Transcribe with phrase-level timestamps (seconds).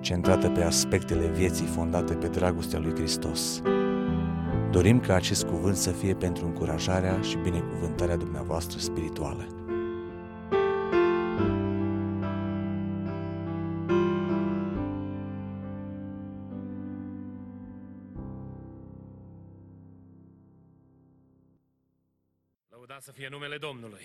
[0.00, 3.62] centrată pe aspectele vieții fondate pe dragostea lui Hristos.
[4.70, 9.46] Dorim ca acest cuvânt să fie pentru încurajarea și binecuvântarea dumneavoastră spirituală.
[22.70, 24.02] Lăudați să fie numele Domnului.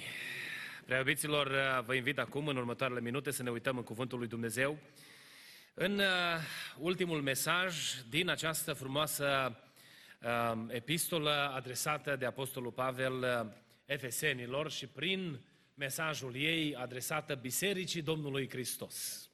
[0.86, 1.52] Preabiților,
[1.86, 4.78] vă invit acum, în următoarele minute, să ne uităm în Cuvântul lui Dumnezeu.
[5.76, 6.06] În uh,
[6.78, 7.76] ultimul mesaj
[8.10, 9.58] din această frumoasă
[10.22, 13.52] uh, epistolă adresată de Apostolul Pavel uh,
[13.86, 15.40] Efesenilor și prin
[15.74, 19.30] mesajul ei adresată Bisericii Domnului Hristos.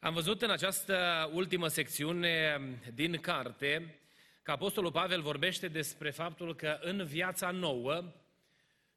[0.00, 2.60] Am văzut în această ultimă secțiune
[2.94, 4.00] din carte
[4.42, 8.12] că Apostolul Pavel vorbește despre faptul că în viața nouă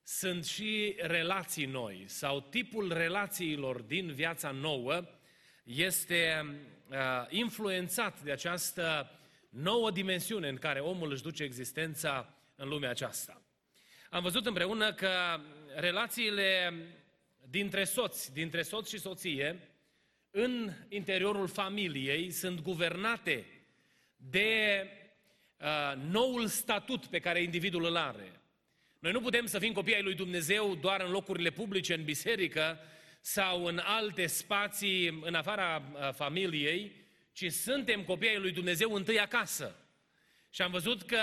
[0.03, 5.18] sunt și relații noi sau tipul relațiilor din viața nouă
[5.75, 6.45] este
[6.89, 6.95] uh,
[7.29, 9.11] influențat de această
[9.49, 13.41] nouă dimensiune în care omul își duce existența în lumea aceasta.
[14.09, 15.39] Am văzut împreună că
[15.75, 16.73] relațiile
[17.49, 19.59] dintre soți, dintre soț și soție,
[20.31, 23.45] în interiorul familiei sunt guvernate
[24.15, 24.85] de
[25.57, 28.31] uh, noul statut pe care individul îl are.
[28.99, 32.79] Noi nu putem să fim copii ai lui Dumnezeu doar în locurile publice, în biserică
[33.19, 36.95] sau în alte spații în afara uh, familiei,
[37.31, 39.75] ci suntem copii ai lui Dumnezeu întâi acasă.
[40.49, 41.19] Și am văzut că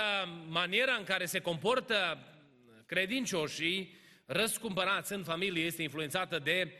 [0.47, 2.27] maniera în care se comportă
[2.85, 3.95] credincioșii
[4.25, 6.73] răscumpărați în familie este influențată de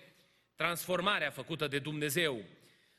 [0.56, 2.44] transformarea făcută de Dumnezeu.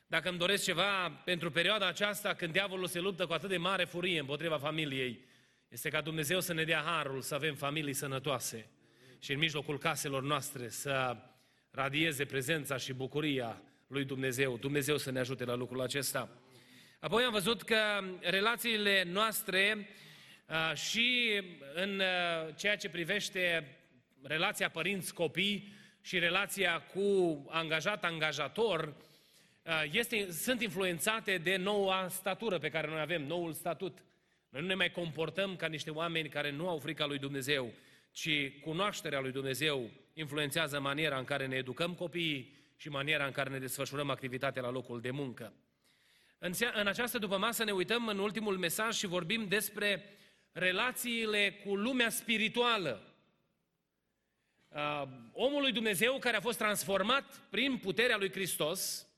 [0.07, 3.85] Dacă îmi doresc ceva pentru perioada aceasta, când diavolul se luptă cu atât de mare
[3.85, 5.25] furie împotriva familiei,
[5.69, 8.71] este ca Dumnezeu să ne dea harul să avem familii sănătoase
[9.19, 11.17] și în mijlocul caselor noastre să
[11.79, 14.57] radieze prezența și bucuria lui Dumnezeu.
[14.57, 16.29] Dumnezeu să ne ajute la lucrul acesta.
[17.01, 17.77] Apoi am văzut că
[18.21, 19.89] relațiile noastre
[20.75, 21.41] și
[21.75, 22.03] în
[22.57, 23.77] ceea ce privește
[24.23, 28.95] relația părinți-copii și relația cu angajat-angajator,
[29.93, 33.99] este, sunt influențate de noua statură pe care noi avem, noul statut.
[34.49, 37.73] Noi nu ne mai comportăm ca niște oameni care nu au frica lui Dumnezeu,
[38.13, 43.51] ci cunoașterea lui Dumnezeu influențează maniera în care ne educăm copiii și maniera în care
[43.51, 45.53] ne desfășurăm activitatea la locul de muncă.
[46.39, 50.05] În, în această după masă ne uităm în ultimul mesaj și vorbim despre
[50.53, 53.03] relațiile cu lumea spirituală.
[54.69, 55.03] Uh,
[55.33, 59.09] omul lui Dumnezeu care a fost transformat prin puterea lui Hristos,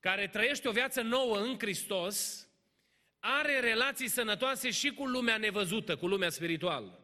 [0.00, 2.48] care trăiește o viață nouă în Hristos,
[3.18, 7.00] are relații sănătoase și cu lumea nevăzută, cu lumea spirituală.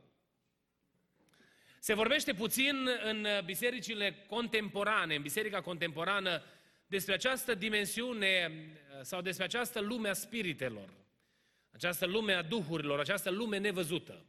[1.86, 6.42] Se vorbește puțin în bisericile contemporane, în biserica contemporană,
[6.86, 8.52] despre această dimensiune
[9.02, 10.88] sau despre această lume a spiritelor,
[11.70, 14.24] această lume a duhurilor, această lume nevăzută.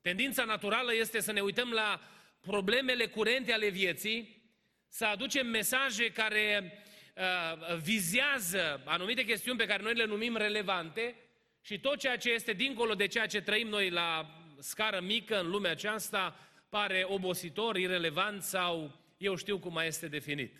[0.00, 2.00] Tendința naturală este să ne uităm la
[2.40, 4.42] problemele curente ale vieții,
[4.88, 6.78] să aducem mesaje care
[7.16, 11.14] Uh, vizează anumite chestiuni pe care noi le numim relevante
[11.62, 15.48] și tot ceea ce este dincolo de ceea ce trăim noi la scară mică în
[15.50, 16.36] lumea aceasta
[16.74, 20.54] pare obositor, irelevant sau eu știu cum mai este definit.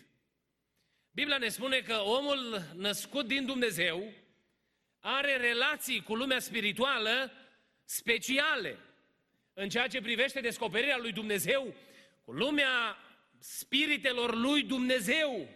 [1.11, 4.13] Biblia ne spune că omul născut din Dumnezeu
[4.99, 7.31] are relații cu lumea spirituală
[7.83, 8.77] speciale
[9.53, 11.73] în ceea ce privește descoperirea lui Dumnezeu,
[12.25, 12.97] cu lumea
[13.39, 15.49] spiritelor lui Dumnezeu,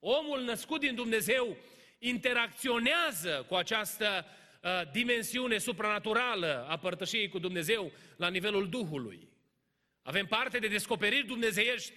[0.00, 1.56] Omul născut din Dumnezeu
[1.98, 4.26] interacționează cu această
[4.62, 9.28] uh, dimensiune supranaturală a părtășiei cu Dumnezeu la nivelul Duhului.
[10.08, 11.92] Avem parte de descoperiri dumnezeiești,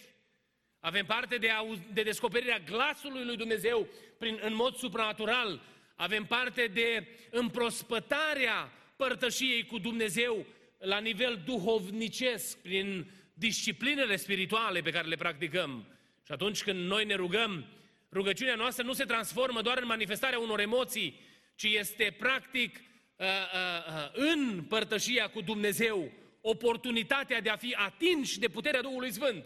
[0.80, 3.88] avem parte de, au- de descoperirea glasului lui Dumnezeu
[4.18, 5.62] prin, în mod supranatural,
[5.96, 10.46] avem parte de împrospătarea părtășiei cu Dumnezeu
[10.78, 15.86] la nivel duhovnicesc, prin disciplinele spirituale pe care le practicăm.
[16.26, 17.66] Și atunci când noi ne rugăm,
[18.14, 21.20] Rugăciunea noastră nu se transformă doar în manifestarea unor emoții,
[21.56, 26.12] ci este practic uh, uh, uh, în părtășia cu Dumnezeu
[26.42, 29.46] oportunitatea de a fi atinși de puterea Duhului Sfânt.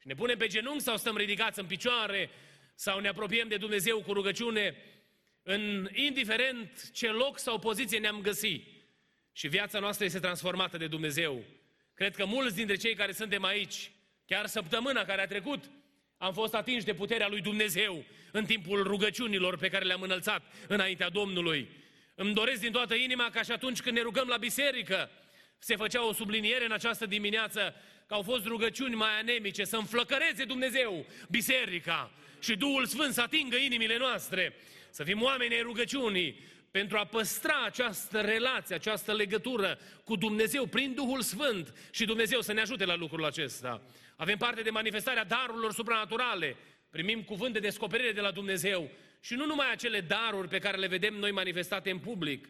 [0.00, 2.30] Și ne punem pe genunchi sau stăm ridicați în picioare
[2.74, 4.76] sau ne apropiem de Dumnezeu cu rugăciune
[5.42, 8.66] în indiferent ce loc sau poziție ne-am găsit.
[9.32, 11.44] Și viața noastră este transformată de Dumnezeu.
[11.94, 13.90] Cred că mulți dintre cei care suntem aici,
[14.26, 15.64] chiar săptămâna care a trecut,
[16.16, 21.08] am fost atinși de puterea lui Dumnezeu în timpul rugăciunilor pe care le-am înălțat înaintea
[21.08, 21.68] Domnului.
[22.14, 25.10] Îmi doresc din toată inima ca și atunci când ne rugăm la biserică,
[25.62, 27.74] se făcea o subliniere în această dimineață
[28.06, 32.10] că au fost rugăciuni mai anemice, să înflăcăreze Dumnezeu biserica
[32.40, 34.54] și Duhul Sfânt să atingă inimile noastre,
[34.90, 40.94] să fim oameni ai rugăciunii, pentru a păstra această relație, această legătură cu Dumnezeu prin
[40.94, 43.82] Duhul Sfânt și Dumnezeu să ne ajute la lucrul acesta.
[44.16, 46.56] Avem parte de manifestarea darurilor supranaturale,
[46.90, 48.90] primim cuvânt de descoperire de la Dumnezeu
[49.20, 52.48] și nu numai acele daruri pe care le vedem noi manifestate în public.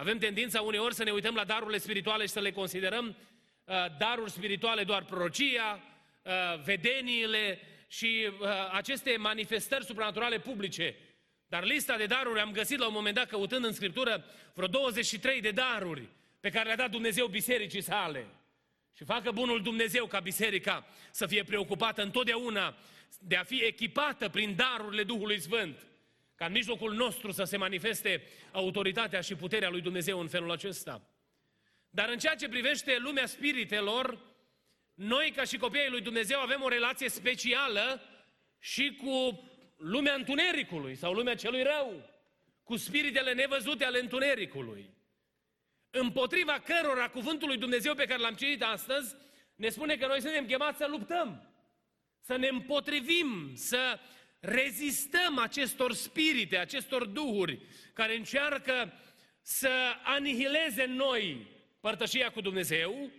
[0.00, 3.06] Avem tendința uneori să ne uităm la darurile spirituale și să le considerăm
[3.64, 5.82] uh, daruri spirituale doar prorocia,
[6.22, 6.32] uh,
[6.64, 7.58] vedeniile
[7.88, 10.96] și uh, aceste manifestări supranaturale publice.
[11.46, 14.24] Dar lista de daruri am găsit la un moment dat căutând în Scriptură
[14.54, 16.08] vreo 23 de daruri
[16.40, 18.26] pe care le-a dat Dumnezeu bisericii sale.
[18.96, 22.76] Și facă bunul Dumnezeu ca biserica să fie preocupată întotdeauna
[23.18, 25.86] de a fi echipată prin darurile Duhului Sfânt,
[26.40, 28.22] ca în mijlocul nostru să se manifeste
[28.52, 31.02] autoritatea și puterea lui Dumnezeu în felul acesta.
[31.90, 34.18] Dar în ceea ce privește lumea spiritelor,
[34.94, 38.02] noi ca și copiii lui Dumnezeu avem o relație specială
[38.58, 39.44] și cu
[39.76, 42.10] lumea întunericului sau lumea celui rău,
[42.62, 44.90] cu spiritele nevăzute ale întunericului,
[45.90, 49.16] împotriva cărora cuvântul lui Dumnezeu pe care l-am citit astăzi
[49.54, 51.54] ne spune că noi suntem chemați să luptăm,
[52.20, 53.98] să ne împotrivim, să
[54.40, 57.58] rezistăm acestor spirite, acestor duhuri
[57.92, 58.92] care încearcă
[59.42, 59.70] să
[60.04, 61.46] anihileze în noi
[61.80, 63.10] părtășia cu Dumnezeu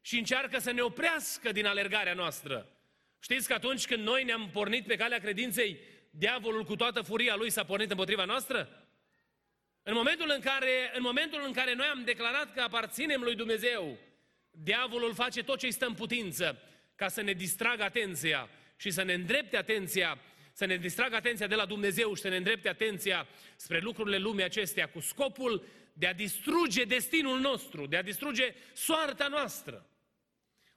[0.00, 2.70] și încearcă să ne oprească din alergarea noastră.
[3.18, 5.78] Știți că atunci când noi ne-am pornit pe calea credinței,
[6.10, 8.86] diavolul cu toată furia lui s-a pornit împotriva noastră?
[9.82, 13.98] În momentul în care, în momentul în care noi am declarat că aparținem lui Dumnezeu,
[14.50, 16.62] diavolul face tot ce îi stă în putință
[16.94, 20.18] ca să ne distragă atenția și să ne îndrepte atenția,
[20.56, 23.26] să ne distragă atenția de la Dumnezeu și să ne îndrepte atenția
[23.56, 29.28] spre lucrurile lumii acestea cu scopul de a distruge destinul nostru, de a distruge soarta
[29.28, 29.86] noastră.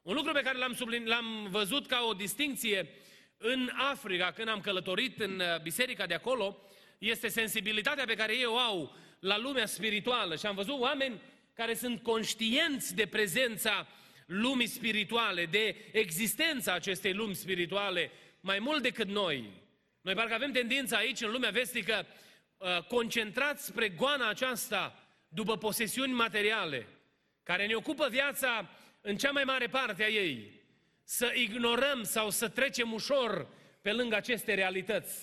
[0.02, 2.90] Un lucru pe care l-am, sublin, l-am văzut ca o distinție
[3.38, 6.62] în Africa, când am călătorit în uh, biserica de acolo,
[6.98, 10.36] este sensibilitatea pe care ei o au la lumea spirituală.
[10.36, 11.22] Și am văzut oameni
[11.54, 13.88] care sunt conștienți de prezența
[14.26, 18.12] lumii spirituale, de existența acestei lumi spirituale,
[18.42, 19.68] mai mult decât noi.
[20.10, 22.06] Noi parcă avem tendința aici, în lumea vestică,
[22.58, 26.88] uh, concentrați spre goana aceasta după posesiuni materiale,
[27.44, 28.70] care ne ocupă viața
[29.02, 30.62] în cea mai mare parte a ei
[31.04, 33.48] să ignorăm sau să trecem ușor
[33.82, 35.18] pe lângă aceste realități.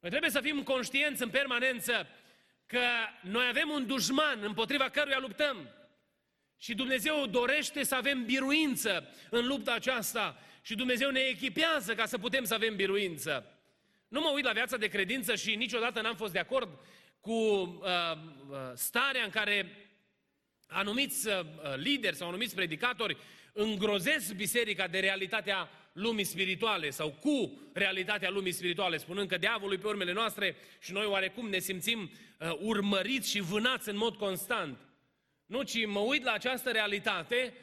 [0.00, 2.06] Noi trebuie să fim conștienți în permanență
[2.66, 2.82] că
[3.22, 5.70] noi avem un dușman împotriva căruia luptăm.
[6.58, 12.18] Și Dumnezeu dorește să avem biruință în lupta aceasta și Dumnezeu ne echipează ca să
[12.18, 13.52] putem să avem biruință.
[14.08, 16.68] Nu mă uit la viața de credință și niciodată n-am fost de acord
[17.20, 17.88] cu uh,
[18.50, 19.88] uh starea în care
[20.66, 21.34] anumiți uh,
[21.76, 23.16] lideri sau anumiți predicatori
[23.52, 29.86] îngrozesc biserica de realitatea lumii spirituale sau cu realitatea lumii spirituale, spunând că diavolul pe
[29.86, 34.78] urmele noastre și noi oarecum ne simțim uh, urmăriți și vânați în mod constant.
[35.46, 37.54] Nu, ci mă uit la această realitate,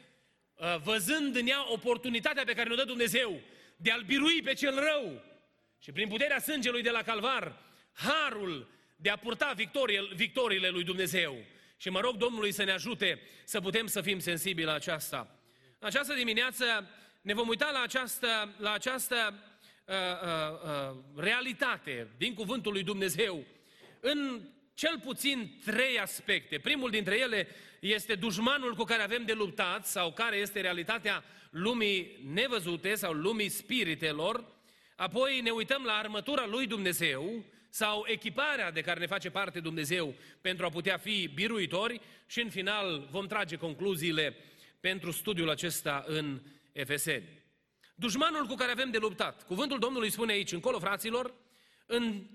[0.54, 3.40] uh, văzând în ea oportunitatea pe care ne-o dă Dumnezeu
[3.76, 5.22] de a-L birui pe cel rău
[5.86, 7.62] și prin puterea sângelui de la Calvar,
[7.92, 11.36] harul de a purta victorie, victoriile lui Dumnezeu.
[11.76, 15.38] Și mă rog Domnului să ne ajute să putem să fim sensibili la aceasta.
[15.78, 16.64] În această dimineață
[17.20, 19.34] ne vom uita la această, la această
[19.84, 23.44] uh, uh, uh, realitate din Cuvântul lui Dumnezeu
[24.00, 24.40] în
[24.74, 26.58] cel puțin trei aspecte.
[26.58, 27.48] Primul dintre ele
[27.80, 33.48] este dușmanul cu care avem de luptat sau care este realitatea lumii nevăzute sau lumii
[33.48, 34.54] spiritelor.
[34.96, 40.14] Apoi ne uităm la armătura lui Dumnezeu sau echiparea de care ne face parte Dumnezeu
[40.40, 44.36] pentru a putea fi biruitori și în final vom trage concluziile
[44.80, 46.40] pentru studiul acesta în
[46.72, 47.28] Efeseni.
[47.94, 49.46] Dușmanul cu care avem de luptat.
[49.46, 51.34] Cuvântul Domnului spune aici, încolo, fraților,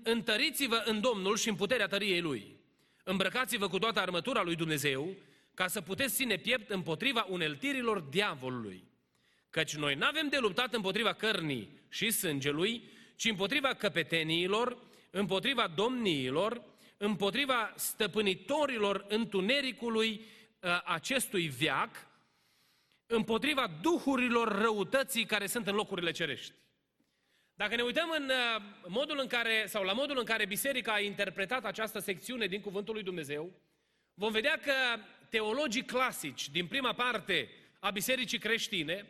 [0.02, 2.56] întăriți-vă în Domnul și în puterea tăriei Lui.
[3.04, 5.16] Îmbrăcați-vă cu toată armătura lui Dumnezeu,
[5.54, 8.91] ca să puteți ține piept împotriva uneltirilor diavolului.
[9.52, 14.78] Căci noi nu avem de luptat împotriva cărnii și sângelui, ci împotriva căpeteniilor,
[15.10, 16.62] împotriva domniilor,
[16.96, 20.24] împotriva stăpânitorilor întunericului
[20.62, 22.06] ă, acestui viac,
[23.06, 26.52] împotriva duhurilor răutății care sunt în locurile cerești.
[27.54, 31.00] Dacă ne uităm în uh, modul în care, sau la modul în care biserica a
[31.00, 33.52] interpretat această secțiune din Cuvântul lui Dumnezeu,
[34.14, 34.72] vom vedea că
[35.28, 39.06] teologii clasici din prima parte a bisericii creștine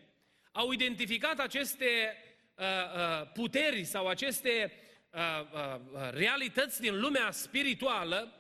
[0.52, 2.16] au identificat aceste
[2.54, 4.72] uh, uh, puteri sau aceste
[5.10, 5.20] uh,
[5.52, 8.32] uh, realități din lumea spirituală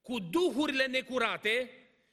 [0.00, 1.70] cu duhurile necurate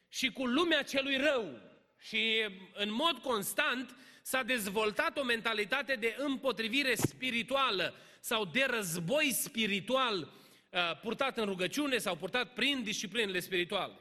[0.09, 1.59] și cu lumea celui rău.
[1.99, 10.17] Și în mod constant s-a dezvoltat o mentalitate de împotrivire spirituală sau de război spiritual
[10.19, 13.93] uh, purtat în rugăciune sau purtat prin disciplinele spirituale.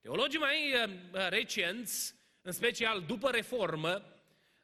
[0.00, 4.13] Teologii mai uh, recenți, în special după reformă,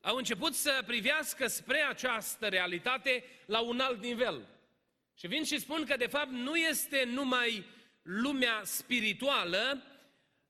[0.00, 4.48] au început să privească spre această realitate la un alt nivel.
[5.18, 7.64] Și vin și spun că de fapt nu este numai
[8.02, 9.82] lumea spirituală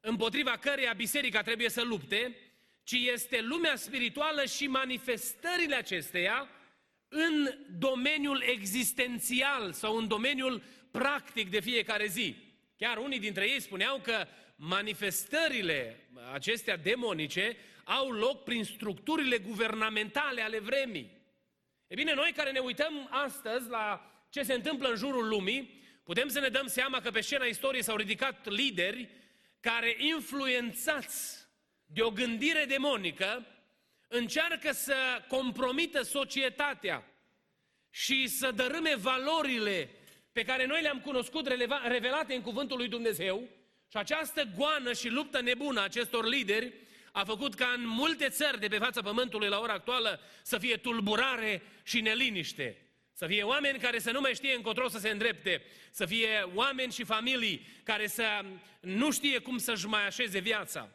[0.00, 2.36] împotriva căreia biserica trebuie să lupte,
[2.82, 6.48] ci este lumea spirituală și manifestările acesteia
[7.08, 12.36] în domeniul existențial sau în domeniul practic de fiecare zi.
[12.76, 14.26] Chiar unii dintre ei spuneau că
[14.56, 17.56] manifestările acestea demonice
[17.90, 21.10] au loc prin structurile guvernamentale ale vremii.
[21.86, 26.28] E bine, noi care ne uităm astăzi la ce se întâmplă în jurul lumii, putem
[26.28, 29.08] să ne dăm seama că pe scena istoriei s-au ridicat lideri
[29.60, 31.46] care, influențați
[31.84, 33.46] de o gândire demonică,
[34.08, 34.96] încearcă să
[35.28, 37.04] compromită societatea
[37.90, 39.90] și să dărâme valorile
[40.32, 41.46] pe care noi le-am cunoscut
[41.84, 43.48] revelate în Cuvântul lui Dumnezeu
[43.88, 48.60] și această goană și luptă nebună a acestor lideri a făcut ca în multe țări
[48.60, 52.90] de pe fața pământului la ora actuală să fie tulburare și neliniște.
[53.12, 56.92] Să fie oameni care să nu mai știe încotro să se îndrepte, să fie oameni
[56.92, 58.44] și familii care să
[58.80, 60.90] nu știe cum să-și mai așeze viața.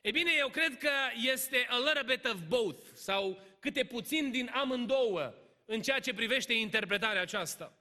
[0.00, 0.90] E bine, eu cred că
[1.32, 6.52] este a little bit of both, sau câte puțin din amândouă, în ceea ce privește
[6.52, 7.72] interpretarea aceasta.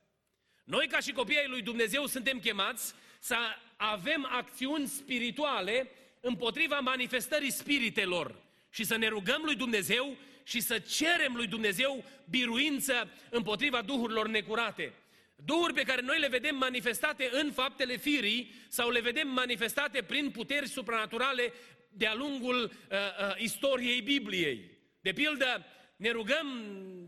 [0.63, 3.35] Noi, ca și copiii lui Dumnezeu, suntem chemați să
[3.75, 5.91] avem acțiuni spirituale
[6.27, 8.35] împotriva manifestării spiritelor
[8.69, 14.93] și să ne rugăm lui Dumnezeu și să cerem lui Dumnezeu biruință împotriva duhurilor necurate.
[15.35, 20.31] Duhuri pe care noi le vedem manifestate în faptele firii sau le vedem manifestate prin
[20.31, 21.53] puteri supranaturale
[21.89, 24.71] de-a lungul uh, uh, istoriei Bibliei.
[25.01, 25.65] De pildă,
[25.97, 26.47] ne rugăm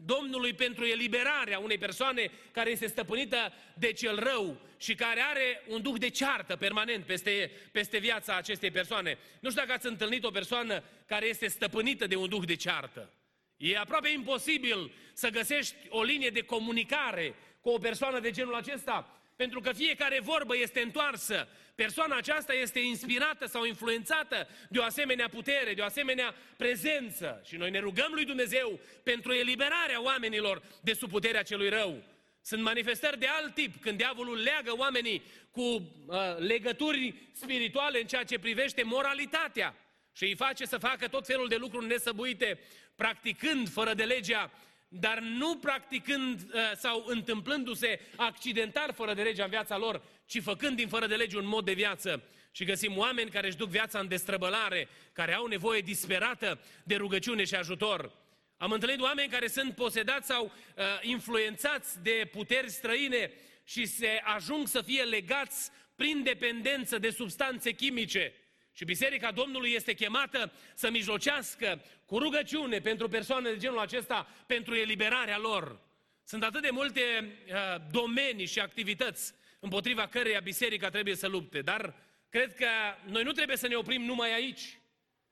[0.05, 5.81] Domnului pentru eliberarea unei persoane care este stăpânită de cel rău și care are un
[5.81, 9.17] duh de ceartă permanent peste, peste viața acestei persoane.
[9.39, 13.13] Nu știu dacă ați întâlnit o persoană care este stăpânită de un duh de ceartă.
[13.57, 19.18] E aproape imposibil să găsești o linie de comunicare cu o persoană de genul acesta,
[19.43, 21.47] pentru că fiecare vorbă este întoarsă.
[21.75, 27.41] Persoana aceasta este inspirată sau influențată de o asemenea putere, de o asemenea prezență.
[27.45, 32.03] Și noi ne rugăm lui Dumnezeu pentru eliberarea oamenilor de sub puterea celui rău.
[32.41, 38.23] Sunt manifestări de alt tip, când diavolul leagă oamenii cu uh, legături spirituale în ceea
[38.23, 39.75] ce privește moralitatea
[40.13, 42.59] și îi face să facă tot felul de lucruri nesăbuite,
[42.95, 44.51] practicând fără de legea
[44.89, 50.75] dar nu practicând uh, sau întâmplându-se accidental fără de legea în viața lor, ci făcând
[50.75, 52.23] din fără de lege un mod de viață.
[52.51, 57.43] Și găsim oameni care își duc viața în destrăbălare, care au nevoie disperată de rugăciune
[57.43, 58.11] și ajutor.
[58.57, 63.31] Am întâlnit oameni care sunt posedați sau uh, influențați de puteri străine
[63.63, 68.33] și se ajung să fie legați prin dependență de substanțe chimice.
[68.79, 74.75] Și Biserica Domnului este chemată să mijlocească cu rugăciune pentru persoane de genul acesta, pentru
[74.75, 75.79] eliberarea lor.
[76.23, 77.01] Sunt atât de multe
[77.47, 81.95] uh, domenii și activități împotriva căreia biserica trebuie să lupte, dar
[82.29, 82.67] cred că
[83.05, 84.79] noi nu trebuie să ne oprim numai aici,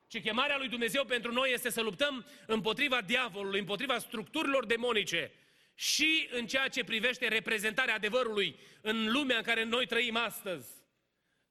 [0.07, 5.31] ci chemarea lui Dumnezeu pentru noi este să luptăm împotriva diavolului, împotriva structurilor demonice
[5.75, 10.76] și în ceea ce privește reprezentarea adevărului în lumea în care noi trăim astăzi.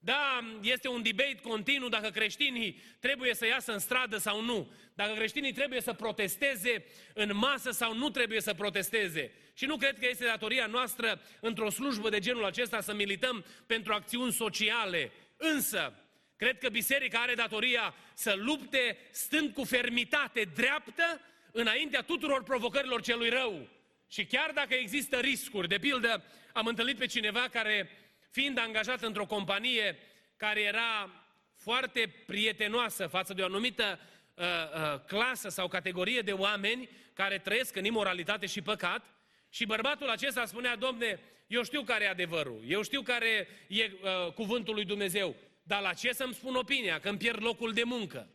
[0.07, 5.15] Da, este un debate continuu dacă creștinii trebuie să iasă în stradă sau nu, dacă
[5.15, 6.85] creștinii trebuie să protesteze
[7.15, 9.33] în masă sau nu trebuie să protesteze.
[9.55, 13.93] Și nu cred că este datoria noastră într-o slujbă de genul acesta să milităm pentru
[13.93, 15.13] acțiuni sociale.
[15.37, 15.95] Însă,
[16.37, 21.21] cred că biserica are datoria să lupte stând cu fermitate dreaptă
[21.53, 23.69] înaintea tuturor provocărilor celui rău.
[24.09, 27.91] Și chiar dacă există riscuri, de pildă, am întâlnit pe cineva care
[28.37, 29.99] fiind angajat într-o companie
[30.37, 31.11] care era
[31.55, 33.99] foarte prietenoasă față de o anumită
[34.35, 39.05] uh, uh, clasă sau categorie de oameni care trăiesc în imoralitate și păcat,
[39.51, 44.33] și bărbatul acesta spunea, domne, eu știu care e adevărul, eu știu care e uh,
[44.33, 48.29] cuvântul lui Dumnezeu, dar la ce să-mi spun opinia, că îmi pierd locul de muncă?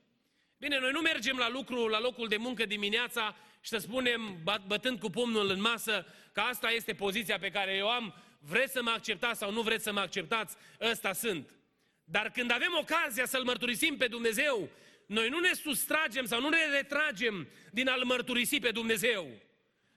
[0.58, 5.00] Bine, noi nu mergem la lucru, la locul de muncă dimineața și să spunem, bătând
[5.00, 8.90] cu pumnul în masă, că asta este poziția pe care eu am, vreți să mă
[8.90, 11.50] acceptați sau nu vreți să mă acceptați, ăsta sunt.
[12.04, 14.70] Dar când avem ocazia să-L mărturisim pe Dumnezeu,
[15.06, 19.28] noi nu ne sustragem sau nu ne retragem din a-L mărturisi pe Dumnezeu.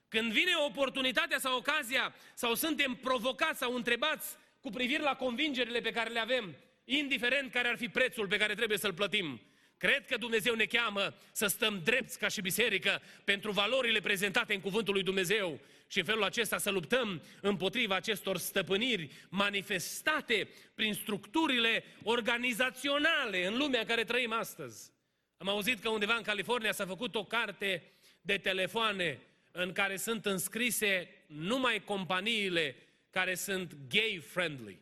[0.07, 5.91] Când vine oportunitatea sau ocazia, sau suntem provocați sau întrebați cu privire la convingerile pe
[5.91, 9.41] care le avem, indiferent care ar fi prețul pe care trebuie să-l plătim,
[9.77, 14.59] Cred că Dumnezeu ne cheamă să stăm drepți ca și biserică pentru valorile prezentate în
[14.59, 21.83] Cuvântul lui Dumnezeu și în felul acesta să luptăm împotriva acestor stăpâniri manifestate prin structurile
[22.03, 24.91] organizaționale în lumea în care trăim astăzi.
[25.37, 29.19] Am auzit că undeva în California s-a făcut o carte de telefoane
[29.51, 32.75] în care sunt înscrise numai companiile
[33.09, 34.79] care sunt gay-friendly.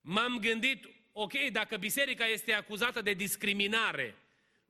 [0.00, 4.16] M-am gândit, ok, dacă biserica este acuzată de discriminare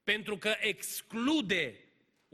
[0.04, 1.84] pentru că exclude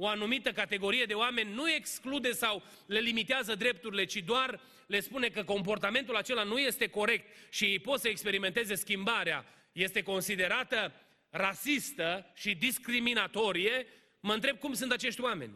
[0.03, 5.29] o anumită categorie de oameni, nu exclude sau le limitează drepturile, ci doar le spune
[5.29, 10.93] că comportamentul acela nu este corect și ei pot să experimenteze schimbarea, este considerată
[11.31, 13.87] rasistă și discriminatorie,
[14.21, 15.53] mă întreb cum sunt acești oameni.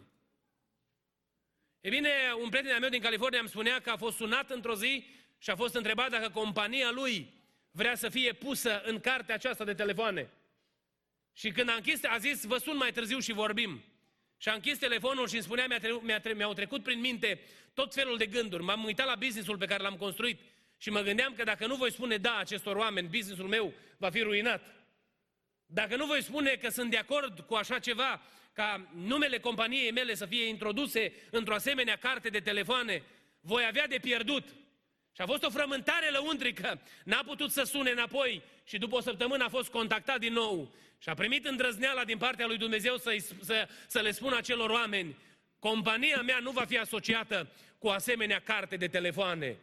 [1.80, 2.10] E bine,
[2.42, 5.04] un prieten al meu din California îmi spunea că a fost sunat într-o zi
[5.38, 7.32] și a fost întrebat dacă compania lui
[7.70, 10.30] vrea să fie pusă în cartea aceasta de telefoane.
[11.32, 13.84] Și când a închis, a zis, vă sun mai târziu și vorbim.
[14.44, 17.40] Și a închis telefonul și îmi spunea, mi-a tre- mi-a tre- mi-au trecut prin minte
[17.74, 18.62] tot felul de gânduri.
[18.62, 20.40] M-am uitat la businessul pe care l-am construit
[20.78, 24.20] și mă gândeam că dacă nu voi spune da acestor oameni, businessul meu va fi
[24.20, 24.74] ruinat.
[25.66, 28.22] Dacă nu voi spune că sunt de acord cu așa ceva,
[28.52, 33.02] ca numele companiei mele să fie introduse într-o asemenea carte de telefoane,
[33.40, 34.48] voi avea de pierdut.
[35.12, 36.82] Și a fost o frământare lăuntrică.
[37.04, 40.74] N-a putut să sune înapoi și după o săptămână a fost contactat din nou.
[41.04, 45.16] Și a primit îndrăzneala din partea lui Dumnezeu să, să, să le spună acelor oameni,
[45.58, 49.56] compania mea nu va fi asociată cu asemenea carte de telefoane.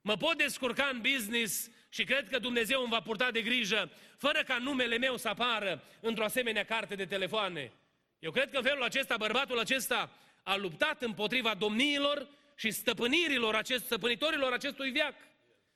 [0.00, 4.42] Mă pot descurca în business și cred că Dumnezeu îmi va purta de grijă, fără
[4.42, 7.72] ca numele meu să apară într-o asemenea carte de telefoane.
[8.18, 10.10] Eu cred că în felul acesta, bărbatul acesta
[10.42, 15.14] a luptat împotriva domniilor și stăpânirilor, acest, stăpânitorilor acestui viac,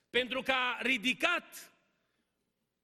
[0.09, 1.72] pentru că a ridicat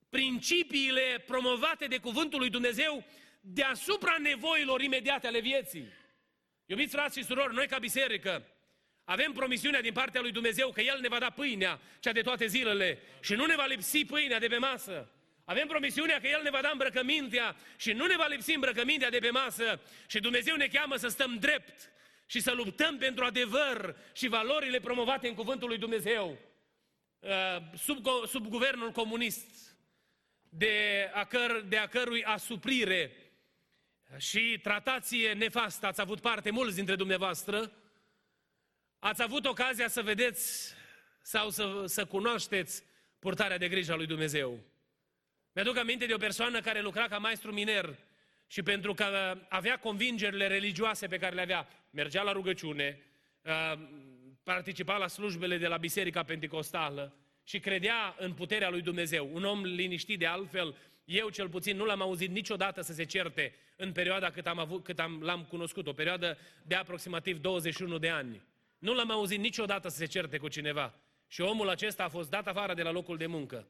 [0.09, 3.05] principiile promovate de Cuvântul lui Dumnezeu
[3.41, 5.87] deasupra nevoilor imediate ale vieții.
[6.65, 8.45] Iubiți frați și surori, noi ca biserică
[9.09, 12.45] avem promisiunea din partea lui Dumnezeu că El ne va da pâinea, cea de toate
[12.45, 15.11] zilele, și nu ne va lipsi pâinea de pe masă.
[15.45, 19.19] Avem promisiunea că El ne va da îmbrăcămintea și nu ne va lipsi îmbrăcămintea de
[19.19, 19.81] pe masă.
[20.07, 21.91] Și Dumnezeu ne cheamă să stăm drept
[22.25, 26.37] și să luptăm pentru adevăr și valorile promovate în Cuvântul lui Dumnezeu.
[27.19, 27.29] Uh,
[27.77, 29.68] sub, sub guvernul comunist,
[30.49, 33.11] de a, căr, de a cărui asuprire
[34.17, 37.71] și tratație nefastă ați avut parte mulți dintre dumneavoastră,
[38.99, 40.73] ați avut ocazia să vedeți
[41.21, 42.83] sau să, să cunoașteți
[43.19, 44.59] purtarea de grijă a lui Dumnezeu.
[45.53, 47.97] Mi-aduc aminte de o persoană care lucra ca maestru miner
[48.47, 53.01] și pentru că avea convingerile religioase pe care le avea, mergea la rugăciune,
[53.41, 53.79] uh,
[54.43, 57.13] participa la slujbele de la Biserica Pentecostală
[57.49, 59.29] și credea în puterea lui Dumnezeu.
[59.33, 63.55] Un om liniștit de altfel, eu cel puțin nu l-am auzit niciodată să se certe
[63.75, 68.09] în perioada cât, am avut, cât am, l-am cunoscut, o perioadă de aproximativ 21 de
[68.09, 68.41] ani.
[68.79, 70.93] Nu l-am auzit niciodată să se certe cu cineva.
[71.27, 73.67] Și omul acesta a fost dat afară de la locul de muncă.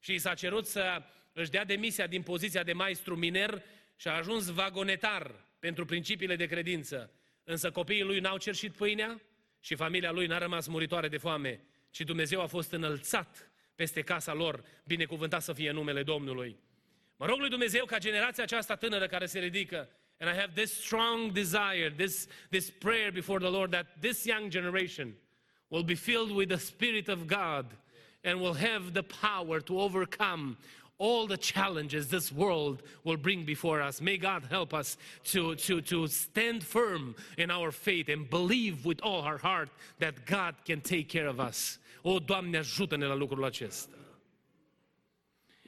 [0.00, 3.62] Și și s-a cerut să își dea demisia din poziția de maestru miner
[3.96, 7.10] și a ajuns vagonetar pentru principiile de credință.
[7.44, 9.20] Însă copiii lui n-au cerșit pâinea
[9.60, 11.60] și familia lui n-a rămas muritoare de foame,
[11.92, 16.56] ci Dumnezeu a fost înălțat peste casa lor, binecuvântat să fie numele Domnului.
[17.16, 20.84] Mă rog lui Dumnezeu ca generația aceasta tânără care se ridică, and I have this
[20.84, 25.14] strong desire, this, this prayer before the Lord, that this young generation
[25.68, 27.76] will be filled with the Spirit of God
[28.22, 30.56] and will have the power to overcome
[31.02, 34.00] all the challenges this world will bring before us.
[34.00, 34.96] May God help us
[35.32, 40.14] to, to, to stand firm in our faith and believe with all our heart that
[40.26, 41.78] God can take care of us.
[42.04, 43.96] O, Doamne, ajută-ne la lucrul acesta.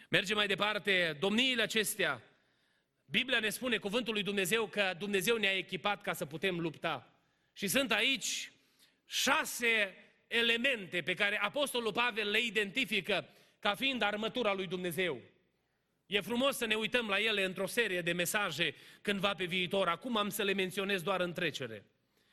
[0.08, 2.22] Mergem mai departe, domniile acestea,
[3.04, 7.12] Biblia ne spune, cuvântul lui Dumnezeu, că Dumnezeu ne-a echipat ca să putem lupta.
[7.52, 8.52] Și sunt aici
[9.06, 9.94] șase
[10.26, 13.28] elemente pe care Apostolul Pavel le identifică
[13.64, 15.20] ca fiind armătura lui Dumnezeu.
[16.06, 19.88] E frumos să ne uităm la ele într-o serie de mesaje cândva pe viitor.
[19.88, 21.84] Acum am să le menționez doar în trecere.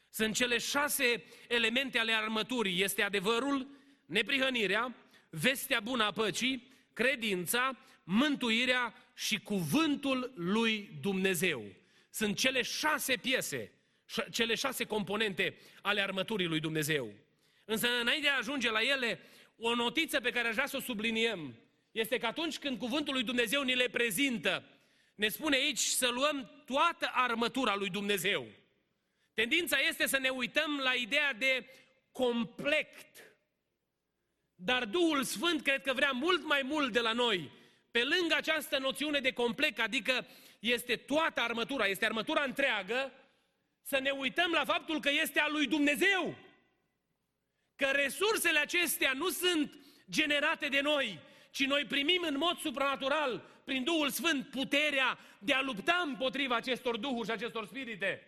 [0.10, 2.82] Sunt cele șase elemente ale armăturii.
[2.82, 3.68] Este adevărul,
[4.06, 4.96] neprihănirea,
[5.30, 11.64] vestea bună a păcii, credința, mântuirea și cuvântul lui Dumnezeu.
[12.10, 13.72] Sunt cele șase piese,
[14.32, 17.14] cele șase componente ale armăturii lui Dumnezeu.
[17.66, 19.20] Însă, înainte de a ajunge la ele,
[19.62, 21.56] o notiță pe care aș vrea să o subliniem
[21.92, 24.64] este că atunci când cuvântul lui Dumnezeu ni le prezintă,
[25.16, 28.48] ne spune aici să luăm toată armătura lui Dumnezeu.
[29.34, 31.66] Tendința este să ne uităm la ideea de
[32.12, 33.36] complect.
[34.56, 37.52] Dar Duhul Sfânt cred că vrea mult mai mult de la noi.
[37.92, 40.28] Pe lângă această noțiune de complect, adică
[40.60, 43.12] este toată armătura, este armătura întreagă,
[43.82, 46.36] să ne uităm la faptul că este a lui Dumnezeu.
[47.82, 49.74] Că resursele acestea nu sunt
[50.10, 51.20] generate de noi,
[51.52, 56.98] ci noi primim în mod supranatural, prin Duhul Sfânt, puterea de a lupta împotriva acestor
[56.98, 58.26] duhuri și acestor spirite.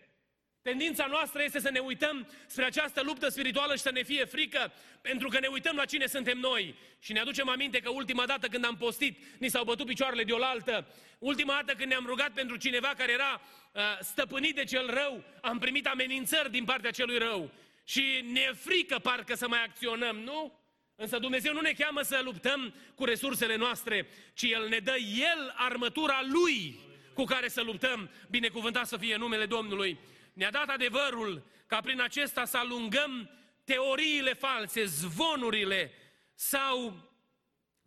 [0.62, 4.72] Tendința noastră este să ne uităm spre această luptă spirituală și să ne fie frică,
[5.00, 6.74] pentru că ne uităm la cine suntem noi.
[6.98, 10.32] Și ne aducem aminte că ultima dată când am postit, ni s-au bătut picioarele de
[10.32, 10.86] oaltă.
[11.18, 13.40] Ultima dată când ne-am rugat pentru cineva care era
[13.72, 17.50] uh, stăpânit de cel rău, am primit amenințări din partea celui rău.
[17.84, 20.62] Și ne frică parcă să mai acționăm, nu?
[20.96, 25.54] Însă Dumnezeu nu ne cheamă să luptăm cu resursele noastre, ci El ne dă El
[25.56, 26.80] armătura Lui
[27.14, 28.10] cu care să luptăm.
[28.30, 29.98] Binecuvântat să fie numele Domnului.
[30.32, 33.30] Ne-a dat adevărul ca prin acesta să alungăm
[33.64, 35.92] teoriile false, zvonurile
[36.34, 36.96] sau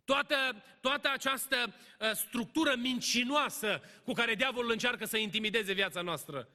[0.04, 6.48] toată, toată această uh, structură mincinoasă cu care diavolul încearcă să intimideze viața noastră.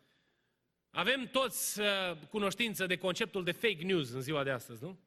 [0.96, 1.86] Avem toți uh,
[2.30, 5.00] cunoștință de conceptul de fake news în ziua de astăzi, nu?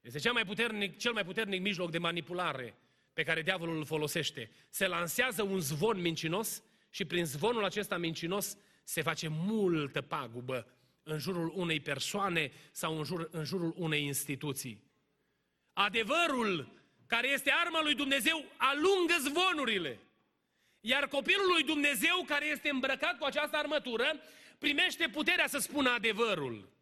[0.00, 2.74] Este cel mai puternic, cel mai puternic mijloc de manipulare
[3.12, 4.50] pe care diavolul îl folosește.
[4.70, 10.66] Se lansează un zvon mincinos și prin zvonul acesta mincinos se face multă pagubă
[11.02, 14.82] în jurul unei persoane sau în, jur, în jurul unei instituții.
[15.72, 16.72] Adevărul,
[17.06, 19.98] care este arma lui Dumnezeu, alungă zvonurile.
[20.80, 24.20] Iar copilul lui Dumnezeu, care este îmbrăcat cu această armătură,
[24.58, 26.76] primește puterea să spună adevărul.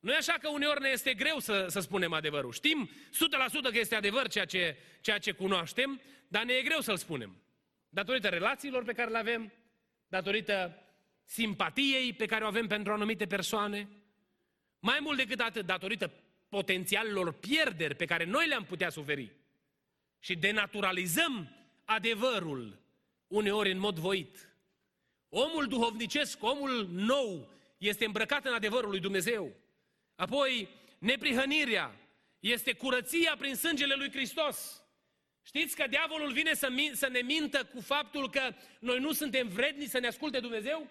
[0.00, 2.52] Nu e așa că uneori ne este greu să, să spunem adevărul.
[2.52, 6.96] Știm 100% că este adevăr ceea ce, ceea ce cunoaștem, dar ne e greu să-l
[6.96, 7.42] spunem.
[7.88, 9.52] Datorită relațiilor pe care le avem,
[10.08, 10.82] datorită
[11.24, 13.88] simpatiei pe care o avem pentru anumite persoane,
[14.78, 16.12] mai mult decât atât, datorită
[16.48, 19.32] potențialelor pierderi pe care noi le-am putea suferi.
[20.18, 22.82] Și denaturalizăm adevărul
[23.26, 24.49] uneori în mod voit.
[25.30, 29.52] Omul duhovnicesc, omul nou, este îmbrăcat în adevărul lui Dumnezeu.
[30.14, 31.94] Apoi, neprihănirea
[32.40, 34.84] este curăția prin sângele lui Hristos.
[35.42, 39.48] Știți că diavolul vine să, min- să ne mintă cu faptul că noi nu suntem
[39.48, 40.86] vredni să ne asculte Dumnezeu?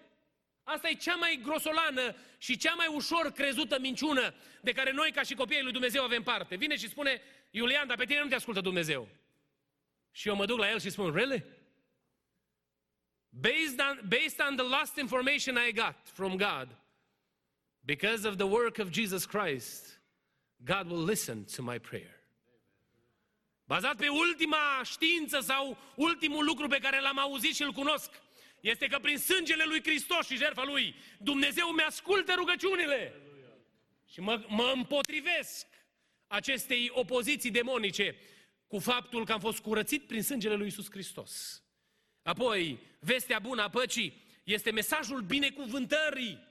[0.62, 5.22] Asta e cea mai grosolană și cea mai ușor crezută minciună de care noi, ca
[5.22, 6.56] și copiii lui Dumnezeu, avem parte.
[6.56, 9.08] Vine și spune, Iulian, dar pe tine nu te ascultă Dumnezeu.
[10.10, 11.44] Și eu mă duc la el și spun, really?
[13.30, 16.68] Based on, based on the last information I got from God,
[17.84, 19.98] because of the work of Jesus Christ,
[20.64, 22.18] God will listen to my prayer.
[23.68, 28.10] Bazat pe ultima știință sau ultimul lucru pe care l-am auzit și îl cunosc,
[28.60, 33.14] este că prin sângele lui Hristos și jertfa lui, Dumnezeu mi-ascultă rugăciunile.
[34.06, 35.66] Și mă, mă împotrivesc
[36.26, 38.16] acestei opoziții demonice
[38.66, 41.62] cu faptul că am fost curățit prin sângele lui Isus Hristos.
[42.22, 46.48] Apoi, vestea bună a păcii este mesajul binecuvântării,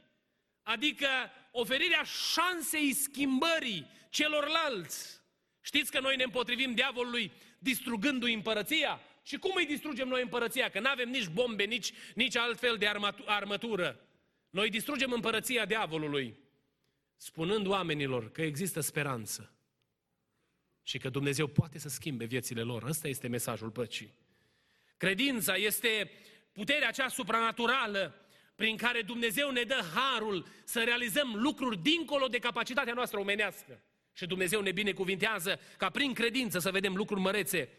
[0.63, 1.07] adică
[1.51, 5.21] oferirea șansei schimbării celorlalți.
[5.61, 9.01] Știți că noi ne împotrivim diavolului distrugându-i împărăția?
[9.23, 10.69] Și cum îi distrugem noi împărăția?
[10.69, 12.91] Că nu avem nici bombe, nici, nici altfel de
[13.25, 13.99] armătură.
[14.49, 16.37] Noi distrugem împărăția diavolului,
[17.15, 19.53] spunând oamenilor că există speranță
[20.83, 22.83] și că Dumnezeu poate să schimbe viețile lor.
[22.83, 24.13] Ăsta este mesajul păcii.
[24.99, 26.11] Credința este
[26.51, 32.93] puterea aceea supranaturală prin care Dumnezeu ne dă harul să realizăm lucruri dincolo de capacitatea
[32.93, 33.83] noastră omenească.
[34.13, 37.69] Și Dumnezeu ne binecuvintează ca prin credință să vedem lucruri mărețe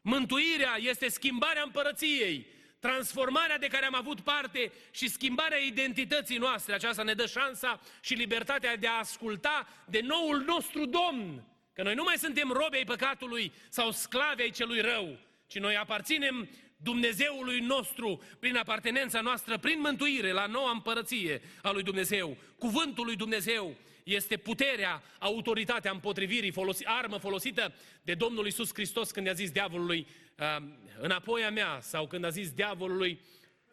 [0.00, 2.46] Mântuirea este schimbarea împărăției,
[2.78, 6.74] transformarea de care am avut parte și schimbarea identității noastre.
[6.74, 11.44] Aceasta ne dă șansa și libertatea de a asculta de noul nostru Domn.
[11.72, 15.76] Că noi nu mai suntem robi ai păcatului sau sclavi ai celui rău, ci noi
[15.76, 16.48] aparținem
[16.80, 22.36] Dumnezeului nostru prin apartenența noastră, prin mântuire la noua împărăție a lui Dumnezeu.
[22.58, 29.26] Cuvântul lui Dumnezeu este puterea, autoritatea împotrivirii, folosi, armă folosită de Domnul Isus Hristos când
[29.26, 30.06] i-a zis diavolului,
[30.38, 30.56] uh,
[30.98, 33.20] înapoi a mea, sau când a zis diavolului,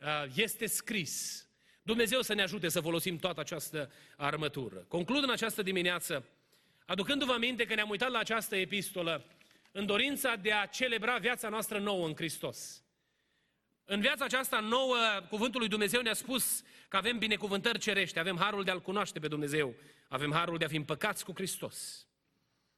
[0.01, 1.45] uh, este scris.
[1.81, 4.85] Dumnezeu să ne ajute să folosim toată această armătură.
[4.87, 6.25] Conclud în această dimineață,
[6.85, 9.25] aducându-vă aminte că ne-am uitat la această epistolă
[9.71, 12.85] în dorința de a celebra viața noastră nouă în Hristos.
[13.88, 14.98] În viața aceasta nouă,
[15.30, 19.28] cuvântul lui Dumnezeu ne-a spus că avem binecuvântări cerești, avem harul de a-L cunoaște pe
[19.28, 19.76] Dumnezeu,
[20.08, 22.08] avem harul de a fi împăcați cu Hristos.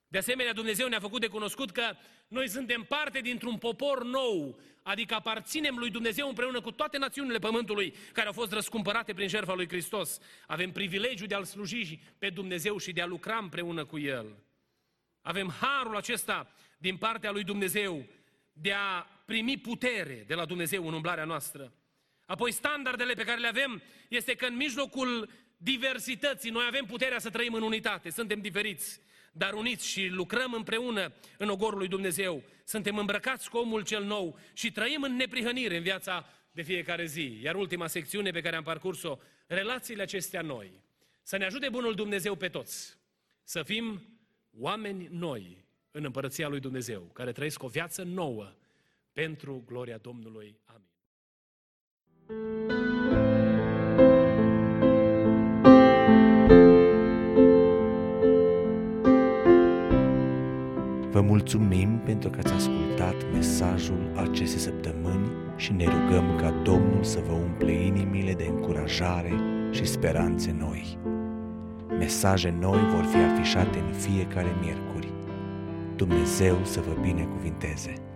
[0.08, 1.96] De asemenea, Dumnezeu ne-a făcut de cunoscut că
[2.28, 7.94] noi suntem parte dintr-un popor nou, adică aparținem lui Dumnezeu împreună cu toate națiunile pământului
[8.14, 10.20] care au fost răscumpărate prin jertfa lui Hristos.
[10.48, 14.36] Avem privilegiul de a-L sluji pe Dumnezeu și de a lucra împreună cu El.
[15.22, 18.06] Avem harul acesta din partea lui Dumnezeu
[18.62, 21.74] de a primi putere de la Dumnezeu în umblarea noastră.
[22.26, 27.30] Apoi standardele pe care le avem este că în mijlocul diversității noi avem puterea să
[27.30, 29.00] trăim în unitate, suntem diferiți,
[29.32, 32.44] dar uniți și lucrăm împreună în ogorul lui Dumnezeu.
[32.64, 37.40] Suntem îmbrăcați cu omul cel nou și trăim în neprihănire în viața de fiecare zi.
[37.42, 39.18] Iar ultima secțiune pe care am parcurs-o,
[39.48, 40.84] relațiile acestea noi.
[41.24, 42.98] Să ne ajute Bunul Dumnezeu pe toți.
[43.44, 44.02] Să fim
[44.60, 45.66] oameni noi
[45.98, 48.54] în împărăția lui Dumnezeu, care trăiesc o viață nouă
[49.14, 50.60] pentru gloria Domnului.
[50.66, 50.86] Amin.
[61.12, 67.20] Vă mulțumim pentru că ați ascultat mesajul acestei săptămâni și ne rugăm ca Domnul să
[67.20, 69.34] vă umple inimile de încurajare
[69.72, 70.98] și speranțe noi.
[71.88, 75.17] Mesaje noi vor fi afișate în fiecare miercuri.
[75.98, 78.07] Dumnezeu să vă binecuvinteze!